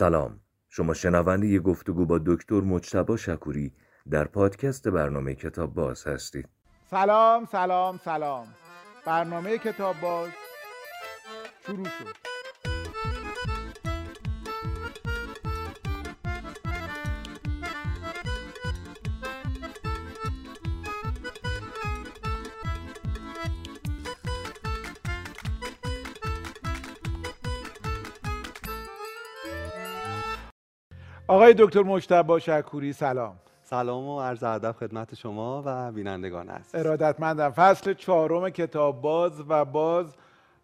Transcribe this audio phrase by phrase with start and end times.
[0.00, 0.40] سلام.
[0.68, 3.72] شما شنونده یه گفتگو با دکتر مجتبا شکوری
[4.10, 6.48] در پادکست برنامه کتاب باز هستید.
[6.90, 8.46] سلام سلام سلام.
[9.06, 10.30] برنامه کتاب باز
[11.66, 12.29] شروع شد.
[31.30, 33.36] آقای دکتر مجتبا شکوری سلام.
[33.62, 36.74] سلام و عرض ادب خدمت شما و بینندگان عزیز.
[36.74, 37.50] ارادتمندم.
[37.50, 40.06] فصل چهارم کتاب باز و باز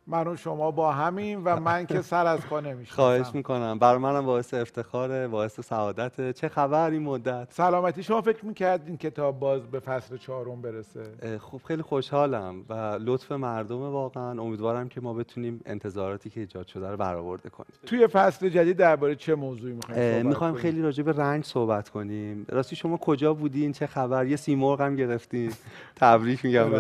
[0.08, 3.78] من و شما با همین و من که سر از پا نمیشم خواهش می‌کنم.
[3.78, 9.38] بر منم باعث افتخاره باعث سعادت چه خبر این مدت؟ سلامتی شما فکر می‌کردین کتاب
[9.38, 14.42] باز به فصل چهارم برسه؟ خوب خیلی خوشحالم و لطف مردم واقعا.
[14.42, 17.72] امیدوارم که ما بتونیم انتظاراتی که ایجاد شده رو برآورده کنیم.
[17.86, 22.46] توی فصل جدید درباره چه موضوعی می‌خوایم می‌خوایم خیلی راجع به رنج صحبت کنیم.
[22.48, 25.52] راستی شما کجا بودین؟ چه خبر؟ یه سیمرغ هم گرفتین.
[25.96, 26.70] تبریک میگم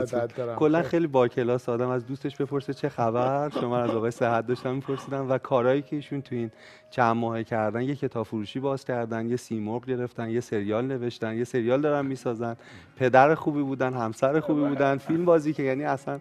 [0.56, 3.15] کلا خیلی با کلاس آدم از دوستش بپرسه چه خبر.
[3.16, 6.50] خبر شما از آقای صحت داشتم میپرسیدم و کارهایی که ایشون تو این
[6.90, 11.44] چند ماه کردن یه کتاب فروشی باز کردن یه سیمرغ گرفتن یه سریال نوشتن یه
[11.44, 12.56] سریال دارن می‌سازن.
[12.96, 16.20] پدر خوبی بودن همسر خوبی بودن فیلم بازی که یعنی اصلا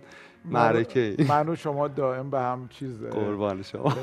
[0.50, 3.94] معرکه من و شما دائم به هم چیز قربان شما.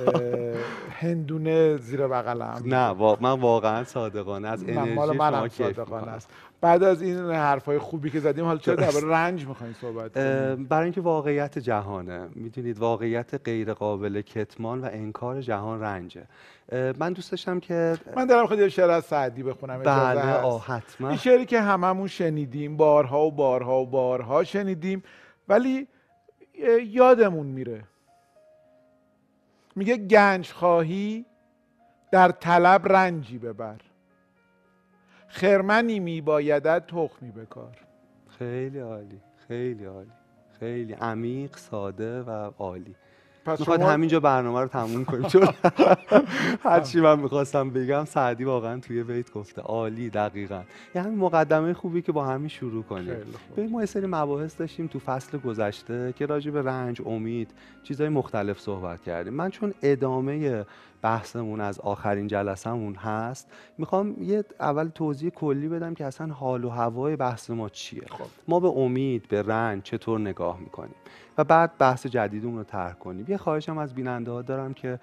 [0.91, 2.63] هندونه زیر بغلم.
[2.65, 6.31] نه من واقعا صادقانه از انرژی شما صادقانه است.
[6.61, 10.85] بعد از این حرفای خوبی که زدیم حالا چرا درباره رنج می‌خواین صحبت کنیم؟ برای
[10.85, 12.29] اینکه واقعیت جهانه.
[12.35, 16.23] می‌دونید واقعیت غیر قابل کتمان و انکار جهان رنجه.
[16.99, 20.21] من دوست داشتم که من دارم خیلی شعر از سعدی بخونم بله
[20.59, 21.09] حتما.
[21.09, 25.03] این شعری که هممون شنیدیم بارها و بارها و بارها شنیدیم
[25.49, 25.89] ولی
[26.87, 27.85] یادمون میره.
[29.77, 31.27] میگه گنج خواهی
[32.13, 33.81] در طلب رنجی ببر.
[35.29, 37.79] خرمنی میبایدد تخمی بکار.
[38.39, 40.13] خیلی عالی خیلی عالی
[40.61, 42.95] خیلی عمیق ساده و عالی.
[43.45, 43.91] پس می‌خواد شما...
[43.91, 45.23] همینجا برنامه رو تموم کنیم.
[45.23, 45.49] چون
[46.65, 49.63] هرچی من می‌خواستم بگم سعدی واقعا توی بیت گفته.
[49.63, 50.63] عالی دقیقا.
[50.95, 53.17] یه همین مقدمه خوبی که با همین شروع کنیم.
[53.57, 57.51] به ما یه سری مباحث داشتیم تو فصل گذشته که راجع به رنج امید
[57.83, 59.35] چیزهای مختلف صحبت کردیم.
[59.35, 60.65] من چون ادامه
[61.03, 63.51] بحثمون از آخرین جلسهمون هست.
[63.79, 68.03] می‌خوام یه اول توضیح کلی بدم که اصلا حال و هوای بحث ما چیه.
[68.11, 68.25] خب.
[68.49, 70.95] ما به امید به رنج چطور نگاه می‌کنیم؟
[71.39, 73.25] و بعد بحث جدیدمون رو طرح کنیم.
[73.29, 74.99] یه خواهشم از بیننده ها دارم که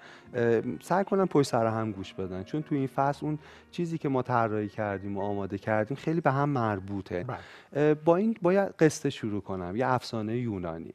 [0.82, 2.42] سعی کنن پشت سر هم گوش بدن.
[2.42, 3.38] چون تو این فصل اون
[3.70, 7.24] چیزی که ما طراحی کردیم و آماده کردیم خیلی به هم مربوطه.
[7.72, 7.94] بله.
[7.94, 9.76] با این باید قصه شروع کنم.
[9.76, 10.94] یه افسانه یونانی.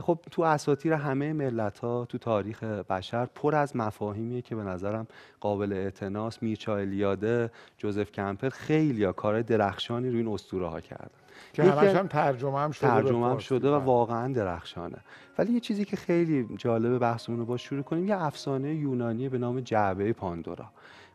[0.00, 5.06] خب تو اساطیر همه ملت ها تو تاریخ بشر پر از مفاهیمیه که به نظرم
[5.40, 11.10] قابل اعتناس میرچا الیاده جوزف کمپر خیلی کار درخشانی روی این اسطوره ها کردن.
[11.52, 14.98] که همش هم ترجمه هم شده ترجمه هم شده و واقعا درخشانه.
[15.38, 19.38] ولی یه چیزی که خیلی جالب بحثمون رو با شروع کنیم یه افسانه یونانی به
[19.38, 20.66] نام جعبه پاندورا.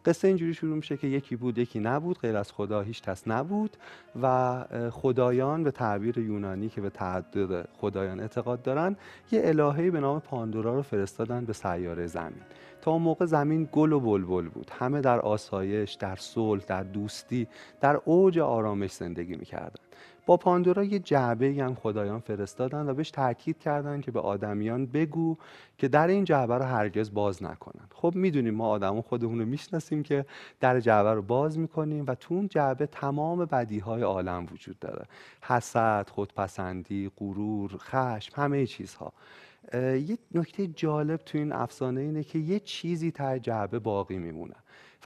[0.07, 3.77] قصه اینجوری شروع میشه که یکی بود یکی نبود غیر از خدا هیچ کس نبود
[4.21, 8.95] و خدایان به تعبیر یونانی که به تعدد خدایان اعتقاد دارن
[9.31, 12.41] یه الههی به نام پاندورا رو فرستادن به سیاره زمین.
[12.81, 14.71] تا اون موقع زمین گل و بلبل بود.
[14.79, 17.47] همه در آسایش در صلح در دوستی
[17.81, 19.79] در اوج آرامش زندگی می‌کردن.
[20.27, 25.37] با پاندورا یه جعبه هم خدایان فرستادن و بهش تاکید کردن که به آدمیان بگو
[25.77, 27.87] که در این جعبه رو هرگز باز نکنن.
[27.93, 30.25] خب می‌دونیم ما آدمون خودمون رو می‌شناسیم که
[30.59, 35.05] در جعبه رو باز می‌کنیم و تو اون جعبه تمام بدیهای عالم وجود داره.
[35.41, 39.13] حسد خودپسندی غرور خشم همه چیزها.
[39.73, 44.55] یه نکته جالب تو این افسانه اینه که یه چیزی تا جعبه باقی میمونه.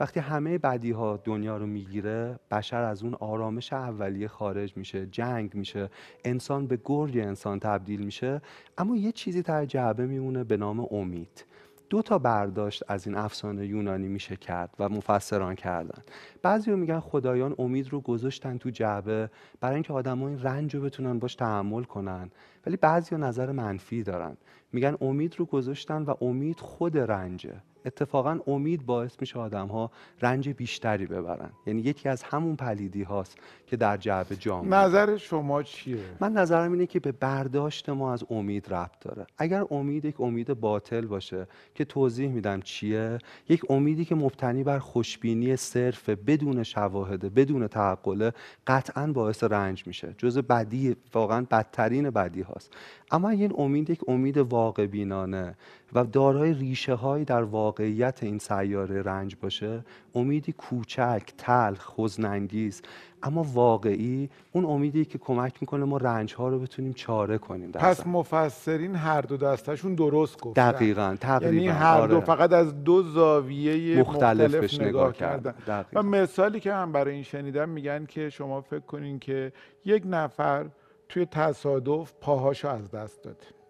[0.00, 5.54] وقتی همه بدی ها دنیا رو می‌گیره بشر از اون آرامش اولیه خارج میشه جنگ
[5.54, 5.90] میشه
[6.24, 8.42] انسان به گرگ انسان تبدیل میشه
[8.78, 11.44] اما یه چیزی در جعبه میمونه به نام امید.
[11.90, 16.02] دو تا برداشت از این افسانه یونانی میشه کرد و مفسران کردن.
[16.42, 19.30] بعضی رو میگن خدایان امید رو گذاشتن تو جعبه
[19.60, 22.30] برای اینکه آدما این رنج رو بتونن باش تحمل کنن.
[22.66, 24.36] ولی بعضی نظر منفی دارن.
[24.72, 27.54] میگن امید رو گذاشتن و امید خود رنجه.
[27.84, 29.90] اتفاقا امید باعث میشه آدم ها
[30.22, 31.50] رنج بیشتری ببرن.
[31.66, 36.72] یعنی یکی از همون پلیدی هاست که در جعبه جامعه نظر شما چیه؟ من نظرم
[36.72, 39.26] اینه که به برداشت ما از امید ربط داره.
[39.38, 43.18] اگر امید یک امید باطل باشه که توضیح میدم چیه
[43.48, 48.32] یک امیدی که مبتنی بر خوشبینی صرف بدون شواهده بدون تعقله
[48.66, 50.14] قطعا باعث رنج میشه.
[50.18, 52.72] جز بدی واقعا بدترین بدی هاست.
[53.10, 55.54] اما این امید یک امید واقع بینانه
[55.94, 59.84] و دارای ریشه هایی در واقعیت این سیاره رنج باشه
[60.14, 62.82] امیدی کوچک تلخ حزنانگیز
[63.22, 67.80] اما واقعی اون امیدی که کمک می‌کنه ما رنج ها رو بتونیم چاره کنیم در
[67.80, 68.06] پس.
[68.06, 72.24] مفسرین هر دو دستشون درست گفتن دقیقا تقریبا یعنی هر دو آره.
[72.24, 75.74] فقط از دو زاویه مختلف مختلف, نگاه, نگاه کردن کردن.
[75.74, 76.02] و دقیقاً.
[76.02, 79.52] مثالی که من برای این شنیدم میگن که شما فکر کنین که
[79.84, 80.66] یک نفر
[81.08, 83.61] توی تصادف پاهاشو از دست داده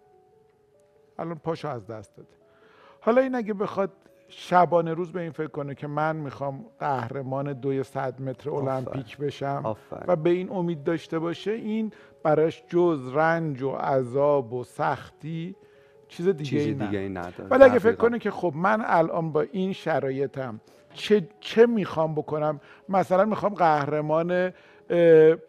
[1.19, 2.29] الان پاشو از دست داده
[3.01, 3.91] حالا این اگه بخواد
[4.27, 9.61] شبانه روز به این فکر کنه که من می‌خوام قهرمان دوی صد متر المپیک بشم
[9.63, 10.03] آفرین.
[10.07, 11.91] و به این امید داشته باشه این
[12.23, 15.55] براش جز رنج و عذاب و سختی
[16.07, 16.85] چیز دیگه نه.
[16.85, 17.95] دیگه ای نداره ولی اگه فکر.
[17.95, 20.61] کنه که خب من الان با این شرایطم
[20.93, 24.53] چه, چه می‌خوام بکنم مثلا می‌خوام قهرمان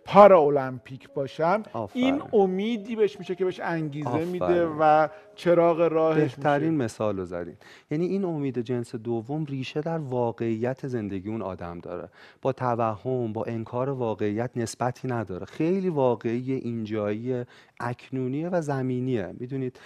[0.05, 2.05] پارا المپیک باشم آفرین.
[2.05, 4.29] این امیدی بهش میشه که بهش انگیزه آفرین.
[4.29, 7.57] میده و چراغ راهش بهترین میشه مثال رو زدین
[7.91, 12.09] یعنی این امید جنس دوم ریشه در واقعیت زندگی اون آدم داره
[12.43, 17.45] با توهم با انکار واقعیت نسبتی نداره خیلی واقعی اینجایی
[17.81, 19.79] اکنونیه و زمینیه می‌دونید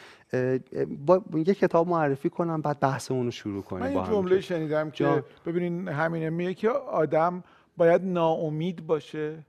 [1.06, 5.24] با یه کتاب معرفی کنم بعد بحثمون رو شروع کنیم من هم جمله شنیدم که.
[5.46, 7.44] ببینین همینه میگه که آدم
[7.78, 9.44] باید ناامید باشه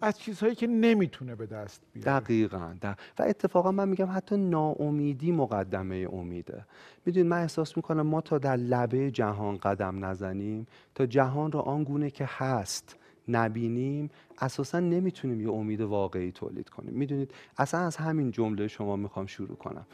[0.00, 2.20] از چیزهایی که نمی‌تونه به دست بیاره.
[2.20, 2.98] دقیقا دق...
[3.18, 6.66] و اتفاقا من میگم حتی ناامیدی مقدمه امیده.
[7.06, 12.10] می‌دونید من احساس می‌کنم ما تا در لبه جهان قدم نزنیم تا جهان را آنگونه
[12.10, 12.96] که هست
[13.28, 16.94] نبینیم اساسا نمی‌تونیم یه امید واقعی تولید کنیم.
[16.94, 19.86] می‌دونید اصلا از همین جمله شما می‌خوام شروع کنم.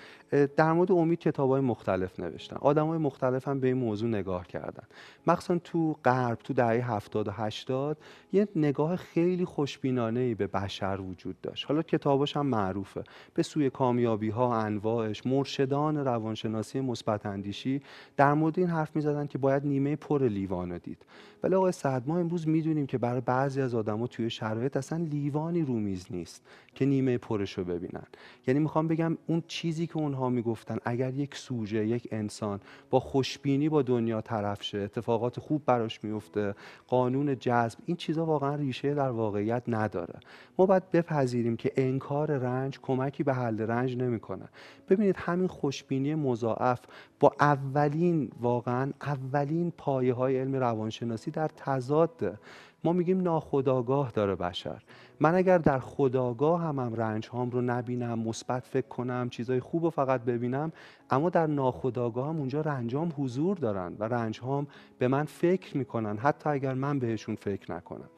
[0.56, 4.46] در مورد امید کتاب های مختلف نوشتن آدم های مختلف هم به این موضوع نگاه
[4.46, 4.84] کردن.
[5.26, 7.98] مخصوصا تو غرب تو دهه 70 و 80
[8.32, 11.66] یه نگاه خیلی خوشبینانه ای به بشر وجود داشت.
[11.66, 13.04] حالا کتاباش هم معروفه.
[13.34, 17.82] به سوی کامیابی ها انواعش مرشدان روانشناسی مثبت اندیشی
[18.16, 21.06] در مورد این حرف می‌زدن که باید نیمه پر لیوان رو دید.
[21.42, 25.62] ولی آقای سعد ما امروز می‌دونیم که برای بعضی از آدما توی شرایط اصلا لیوانی
[25.62, 26.42] رو میز نیست
[26.74, 28.06] که نیمه پرش رو ببینن.
[28.46, 32.60] یعنی می‌خوام بگم اون چیزی که اونها می‌گفتن اگر یک سوژه یک انسان
[32.90, 36.54] با خوشبینی با دنیا طرف شه اتفاقات خوب براش میفته
[36.86, 40.20] قانون جذب این چیزا واقعا ریشه در واقعیت نداره.
[40.58, 44.48] ما باید بپذیریم که انکار رنج کمکی به حل رنج نمی‌کنه.
[44.88, 46.80] ببینید همین خوشبینی مضاعف
[47.20, 52.38] با اولین واقعا اولین پایه های علم روانشناسی در تضاده
[52.84, 54.82] ما میگیم ناخداگاه داره بشر.
[55.20, 59.84] من اگر در خداگاه هم, هم رنج هام رو نبینم مثبت فکر کنم چیزای خوب
[59.84, 60.72] رو فقط ببینم
[61.10, 64.66] اما در ناخداگاه هم اونجا رنجام حضور دارن و رنج هام
[64.98, 68.08] به من فکر می‌کنن حتی اگر من بهشون فکر نکنم.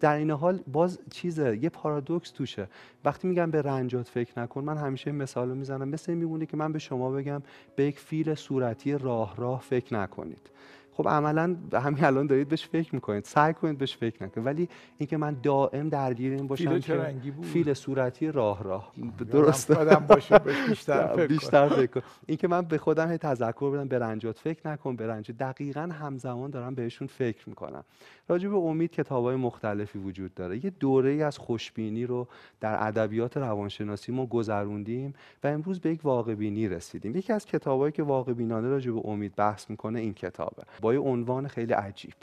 [0.00, 2.68] در این حال باز چیزه یه پارادوکس توشه.
[3.04, 5.88] وقتی میگم به رنجات فکر نکن من همیشه این مثال رو می‌زنم.
[5.88, 7.42] مثل میمونه که من به شما بگم
[7.76, 10.50] به یک فیل صورتی راه راه فکر نکنید.
[10.96, 13.24] خب عملا همین الان دارید بهش فکر می‌کنید.
[13.24, 14.46] سعی کنید بهش فکر نکنید.
[14.46, 18.92] ولی اینکه من دائم درگیر این باشم فیل که رنگی بود؟ فیل صورتی راه راه.
[19.30, 20.38] درسته یادم باشه
[20.68, 21.26] بیشتر فکر.
[21.26, 25.30] بیشتر فکر اینکه من به خودم هی تذکر بدم به رنجات فکر نکن به رنج
[25.30, 27.84] دقیقا همزمان دارم بهشون فکر می‌کنم.
[28.28, 30.64] راجع به امید کتابای مختلفی وجود داره.
[30.64, 32.28] یه دوره ای از خوشبینی رو
[32.60, 35.14] در ادبیات روانشناسی ما گذروندیم
[35.44, 37.16] و امروز به یک واقع بینی رسیدیم.
[37.16, 40.62] یکی از کتابایی که واقع بینانه راجع به امید بحث می‌کنه این کتابه.
[40.86, 42.14] با یه عنوان خیلی عجیب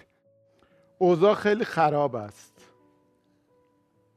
[0.98, 2.54] اوضاع خیلی خراب است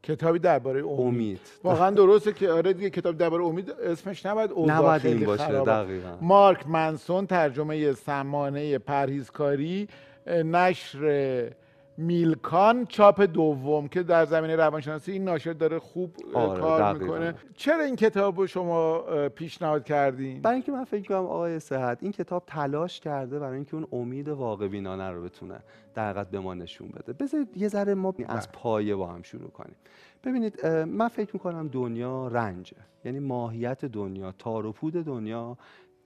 [0.02, 1.00] کتابی درباره امید.
[1.00, 5.26] امید واقعا درسته که آره دیگه کتاب درباره امید اسمش نباید اوضاع نباید خیلی این
[5.26, 5.66] باشه خراب.
[5.66, 9.88] دقیقا مارک منسون ترجمه سمانه پرهیزکاری
[10.26, 11.50] نشر
[11.98, 17.04] میلکان چاپ دوم که در زمینه روانشناسی این ناشر داره خوب آره، کار دقیقاً.
[17.04, 17.34] می‌کنه.
[17.54, 18.98] چرا این کتاب رو شما
[19.28, 23.74] پیشنهاد کردین؟ برای اینکه من فکر کنم آقای صحت این کتاب تلاش کرده برای اینکه
[23.74, 25.58] اون امید واقع بینانه رو بتونه
[25.94, 27.12] در حقیقت به ما نشون بده.
[27.12, 29.76] بذارید یه ذره ما از پایه با هم شروع کنیم.
[30.24, 32.76] ببینید من فکر می‌کنم دنیا رنجه.
[33.04, 35.58] یعنی ماهیت دنیا تار و پود دنیا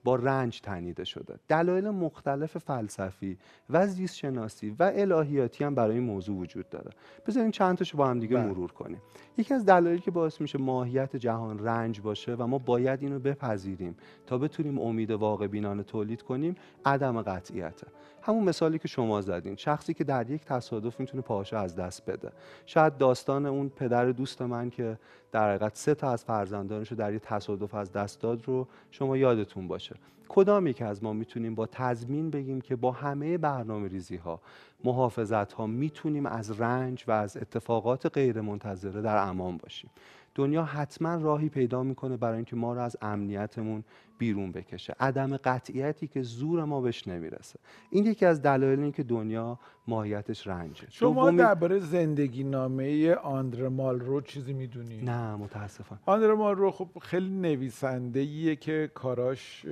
[0.05, 1.39] با رنج تنیده شده.
[1.49, 3.39] دلایل مختلف فلسفی
[3.71, 6.91] و زیست شناسی و الهیاتی هم برای این موضوع وجود داره.
[7.27, 8.47] بذارین چند تاشو با هم دیگه بله.
[8.47, 9.03] مرور کنیم.
[9.39, 13.97] یکی از دلایلی که باعث میشه ماهیت جهان رنج باشه و ما باید اینو بپذیریم
[14.27, 16.55] تا بتونیم امید واقع بینانه تولید کنیم
[16.85, 17.87] عدم قطعیته.
[18.31, 19.57] همون مثالی که شما زدین.
[19.57, 22.33] شخصی که در یک تصادف می‌تونه پاهاشو از دست بده.
[22.67, 24.99] شاید داستان اون پدر دوست من که
[25.33, 29.17] در حقیقت سه تا از فرزندانش رو در یک تصادف از دست داد رو شما
[29.17, 29.97] یادتون باشه.
[30.29, 34.41] کدام یک از ما می‌تونیم با تضمین بگیم که با همه برنامه ریزی ها
[34.85, 39.91] محافظت ها می‌تونیم از رنج و از اتفاقات غیر منتظره در امان باشیم؟
[40.35, 43.85] دنیا حتما راهی پیدا می‌کنه برای اینکه ما رو از امنیتمون
[44.19, 44.95] بیرون بکشه.
[45.01, 47.59] عدم قطعیتی که زور ما بهش نمی‌رسه.
[47.91, 49.59] این یکی از دلایل این که دنیا
[49.89, 50.87] ماهیتش رنجه.
[50.91, 56.01] شما دومی- درباره زندگی نامه آندر مالرو چیزی می‌دونی؟ نه متاسفانه.
[56.07, 59.67] آندر مالرو خب خیلی نویسنده که کاراش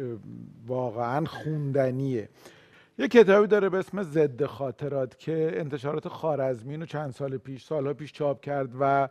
[0.66, 2.28] واقعا خوندنیه.
[2.98, 7.94] یه کتابی داره به اسم ضد خاطرات که انتشارات خارزمین رو چند سال پیش سالها
[7.94, 9.08] پیش چاپ کرد و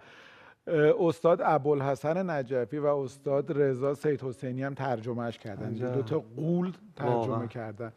[1.00, 5.74] استاد ابوالحسن نجفی و استاد رضا سید حسینی هم ترجمهش کردن.
[5.74, 7.47] دو تا قول ترجمه واقعا.
[7.47, 7.91] کردن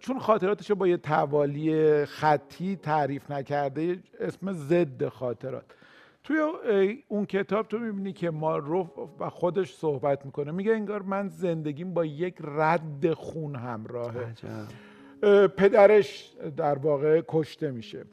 [0.00, 5.64] چون خاطراتش رو با یه توالی خطی تعریف نکرده اسم ضد خاطرات
[6.24, 6.38] توی
[7.08, 11.94] اون کتاب تو می‌بینی که ما رو و خودش صحبت می‌کنه میگه انگار من زندگیم
[11.94, 15.46] با یک رد خون همراهه عجب.
[15.46, 18.04] پدرش در واقع کشته میشه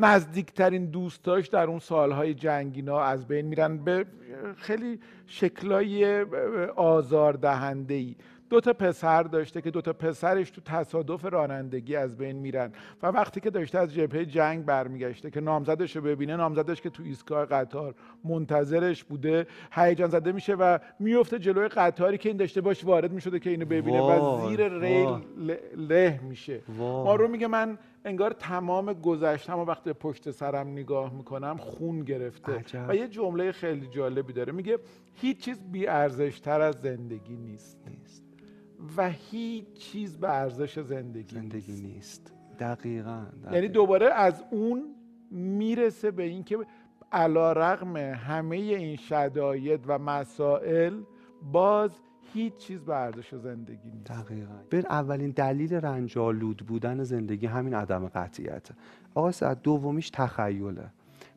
[0.00, 4.06] نزدیکترین دوستاش در اون سالهای جنگینا از بین میرن به
[4.56, 6.22] خیلی شکلای
[6.76, 8.16] آزار دهنده ای
[8.50, 13.06] دو تا پسر داشته که دو تا پسرش تو تصادف رانندگی از بین میرن و
[13.06, 17.46] وقتی که داشته از جبهه جنگ برمیگشته که نامزدش رو ببینه نامزدش که تو ایستگاه
[17.46, 23.12] قطار منتظرش بوده هیجان زده میشه و میفته جلوی قطاری که این داشته باش وارد
[23.12, 25.08] می‌شده که اینو ببینه و زیر ریل
[25.76, 26.60] له میشه.
[26.78, 32.52] ما رو میگه من انگار تمام گذشتم و وقتی پشت سرم نگاه می‌کنم خون گرفته
[32.52, 32.86] عجب.
[32.88, 34.78] و یه جمله خیلی جالبی داره میگه
[35.14, 38.24] هیچ چیز بی ارزشتر از زندگی نیست نیست
[38.96, 41.84] و هیچ چیز به ارزش زندگی, زندگی نیست.
[41.84, 43.54] نیست دقیقا, دقیقاً.
[43.54, 44.94] یعنی دوباره از اون
[45.30, 46.58] می‌رسه به اینکه
[47.12, 51.02] علا رغم همه این شداید و مسائل
[51.52, 51.90] باز
[52.32, 54.06] هیچ چیز به ارزش زندگی نیست.
[54.06, 54.54] دقیقا.
[54.70, 58.74] ببین اولین دلیل رنجالود بودن زندگی همین عدم قطعیته.
[59.14, 60.86] آقا سعد دومیش تخیله.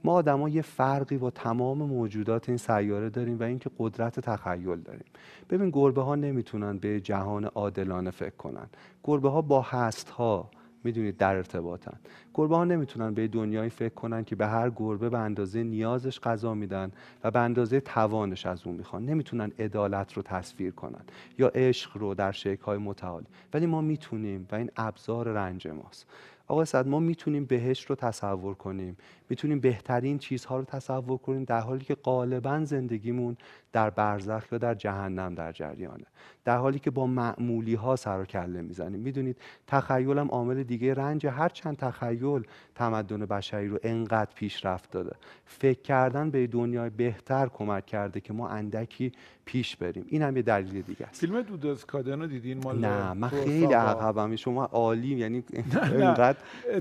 [0.04, 5.06] ما آدما یه فرقی با تمام موجودات این سیاره داریم و اینکه قدرت تخیل داریم.
[5.50, 8.68] ببین گربه ها نمی‌تونن به جهان عادلانه فکر کنن.
[9.04, 10.50] گربه ها با هست ها
[10.84, 11.98] می‌دونید در ارتباطن.
[12.34, 16.54] گربه ها نمی‌تونن به دنیایی فکر کنن که به هر گربه به اندازه نیازش غذا
[16.54, 16.92] میدن
[17.24, 19.06] و به اندازه توانش از اون می‌خوان.
[19.06, 21.02] نمی‌تونن عدالت رو تصویر کنن
[21.38, 23.28] یا عشق رو در شکل‌های متعالی.
[23.54, 26.06] ولی ما می‌تونیم و این ابزار رنج ماست.
[26.48, 28.98] آقا صد ما می‌تونیم بهشت رو تصور کنیم.
[29.30, 33.38] می‌تونیم بهترین چیزها رو تصور کنیم در حالی که غالبا زندگیمون
[33.72, 36.06] در برزخ یا در جهنم در جریانه.
[36.46, 39.00] در حالی که با معمولی ها سر و کله می‌زنیم.
[39.00, 39.38] می‌دونید
[39.68, 42.23] تخیل هم عامل دیگه رنج هر چند تخیل
[42.76, 45.16] تمدن بشری رو انقدر پیشرفت داده.
[45.46, 49.12] فکر کردن به دنیای بهتر کمک کرده که ما اندکی
[49.46, 50.06] پیش بریم.
[50.08, 51.20] این هم یه دلیل دیگه است.
[51.20, 54.36] فیلم دود اسکادن رو دیدین مال نه من؟ خیلی عقبم.
[54.36, 55.44] شما عالی یعنی
[55.82, 56.38] انقدر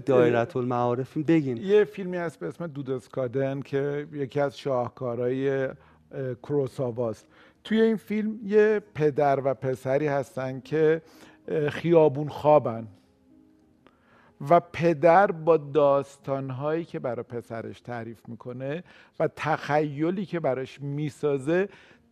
[0.07, 1.57] دایره المعارفین بگین.
[1.57, 5.75] یه فیلمی هست به اسم دود اسکادن که یکی از شاهکارهای اه،
[6.43, 7.27] کروساواست.
[7.65, 11.03] توی این فیلم یه پدر و پسری هستن که
[11.71, 12.89] خیابون خوابن.
[14.51, 18.85] و پدر با داستانهایی که برای پسرش تعریف می‌کنه
[19.19, 21.69] و تخیلی که براش می‌سازه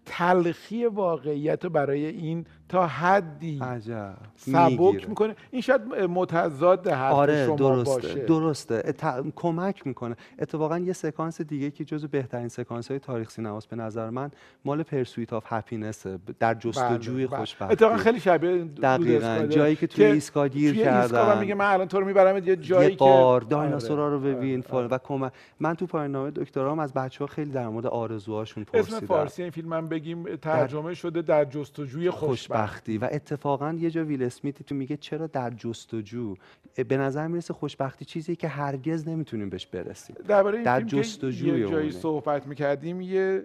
[0.06, 5.08] تلخی واقعیت رو برای این تا حدی عجب سبک می‌گیره.
[5.08, 10.92] می‌کنه این شاید متضاد حرف آره شما درسته باشه درسته ات- کمک می‌کنه اتفاقا یه
[10.92, 14.30] سکانس دیگه که جزو بهترین سکانس های تاریخ سینماست به نظر من
[14.64, 16.06] مال Pursuit of Happyness
[16.38, 17.38] در جستجوی بله، بله.
[17.38, 19.46] خوشبختی اتفاقا خیلی شبیه دقیقاً.
[19.50, 21.38] جایی که توی ایستگاه گیر توی کردن.
[21.38, 24.64] میگه من الان تو رو می‌برم یه جایی یه غار که دایناسورا رو آره، ببین
[24.70, 24.86] آره، آره.
[24.86, 28.78] و کمک من تو پایان نامه دکترام از بچه ها خیلی در مورد آرزوهاشون اسم
[28.78, 33.90] پرسیدم فارسی این فیلم هم بگیم ترجمه شده در جستجوی خوشبخت خوشبختی و اتفاقا یه
[33.90, 36.34] جا ویل اسمیت تو میگه چرا در جستجو
[36.88, 41.66] به نظر می‌رسه خوشبختی چیزی که هرگز نمی‌تونیم بهش برسیم درباره این در جستجوی یه
[41.66, 41.90] جایی اونه.
[41.90, 43.42] صحبت می‌کردیم یه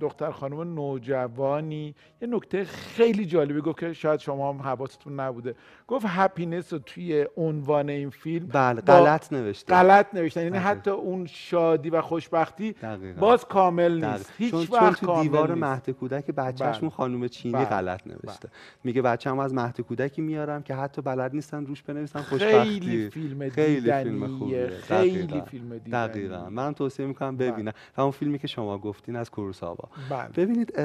[0.00, 5.54] دختر خانم نوجوانی یه نکته خیلی جالبی گفت که شاید شما هم حواستون نبوده
[5.88, 10.58] گفت هپینس رو توی عنوان این فیلم بله غلط نوشته غلط نوشتن یعنی.
[10.58, 13.20] حتی اون شادی و خوشبختی دقیقاً.
[13.20, 14.16] باز کامل دقیقاً.
[14.16, 15.54] نیست هیچ چون, وقت تو کامل دیوار.
[15.64, 16.96] مهد کودک بچهشون بله.
[16.96, 17.64] خانم چینی بله.
[17.64, 18.48] غلط نوشته.
[18.84, 22.80] میگه بچه‌م از مهد کودکی میارم که حتی بلد نیستن روش بنویسن خوشبختی.
[22.80, 24.38] خیلی فیلم خیلی فیلم دیدنیه.
[24.38, 24.68] خوبیه.
[24.68, 25.44] خیلی دقیقاً.
[25.44, 26.06] فیلم دیدنیه.
[26.08, 26.50] دقیقا.
[26.50, 30.28] منم توصیه می‌کنم ببینم و اون فیلمی که شما گفتین از کوروساوا بله.
[30.28, 30.80] ببینید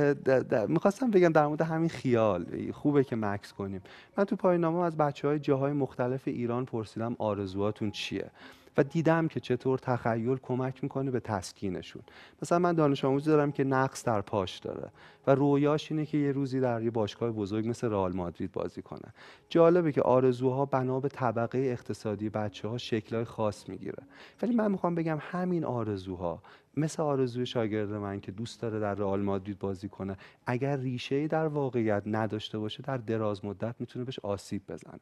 [0.67, 2.45] می‌خواستم بگم در مورد همین خیال.
[2.73, 3.81] خوبه که مکس کنیم.
[4.17, 8.31] من تو پایانامه از بچه های جاهای مختلف ایران پرسیدم آرزوهاتون چیه؟
[8.77, 12.01] و دیدم که چطور تخیل کمک می‌کنه به تسکینشون.
[12.41, 14.91] مثلا من دانش آموزی دارم که نقص در پاش داره
[15.27, 19.13] و رویاش اینه که یه روزی در یه باشگاه بزرگ مثل رئال مادرید بازی کنه.
[19.49, 24.03] جالبه که آرزوها بنا به طبقه اقتصادی بچه ها شکلهای خاص می‌گیره.
[24.41, 26.41] ولی من می‌خوام بگم همین آرزوها
[26.77, 31.47] مثل آرزوی شاگرد من که دوست داره در رئال مادرید بازی کنه اگر ریشه در
[31.47, 34.99] واقعیت نداشته باشه در دراز مدت می‌تونه بهش آسیب بزنه.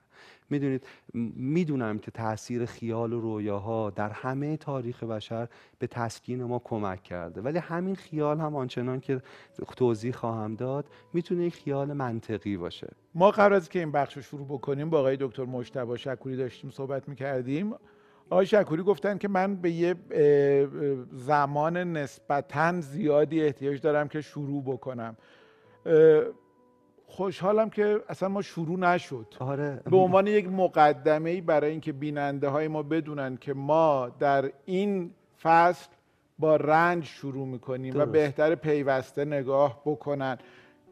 [0.50, 0.88] می‌دونید
[1.36, 5.48] می‌دونم که تاثیر خیال و رویاها در همه تاریخ بشر
[5.79, 9.22] به تسکین ما کمک کرده ولی همین خیال هم آنچنان که
[9.77, 12.88] توضیح خواهم داد می‌تونه یک خیال منطقی باشه.
[13.15, 14.89] ما قبل از که این بخش رو شروع بکنیم.
[14.89, 17.74] با آقای دکتر مجتبی شکوری داشتیم صحبت می‌کردیم.
[18.29, 19.96] آقای شکوری گفتن که من به یه
[21.12, 25.17] زمان نسبتا زیادی احتیاج دارم که شروع بکنم.
[27.08, 29.34] خوشحالم که اصلا ما شروع نشد.
[29.39, 29.82] آره.
[29.91, 35.12] به عنوان یک مقدمه ای برای اینکه بیننده های ما بدونن که ما در این
[35.41, 35.89] فصل
[36.39, 40.38] با رنج شروع می‌کنیم و بهتر پیوسته نگاه بکنن.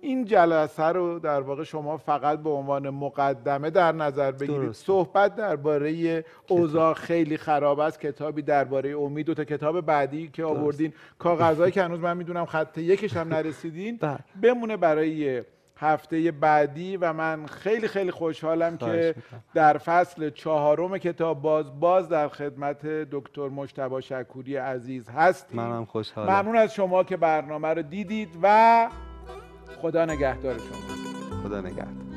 [0.04, 4.72] این جلسه رو در واقع شما فقط به عنوان مقدمه در نظر بگیرید.
[4.72, 8.00] صحبت درباره اوضاع خیلی خراب است.
[8.00, 10.94] کتابی درباره امید و تا کتاب بعدی که آوردین.
[11.20, 13.98] کاغذهایی که هنوز من می‌دونم خط یکش هم نرسیدین.
[13.98, 14.20] بله.
[14.42, 15.44] بمونه برای
[15.78, 19.16] هفته بعدی و من خیلی خیلی خوشحالم که
[19.54, 25.62] در فصل چهارم کتاب باز باز در خدمت دکتر مشتبا شکوری عزیز هستیم.
[25.62, 26.32] منم خوشحالم.
[26.32, 28.90] ممنون از شما که برنامه رو دیدید و
[29.82, 32.13] خدا نگهدار شما خدا نگهدار.